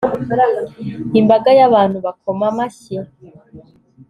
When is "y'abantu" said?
1.59-1.97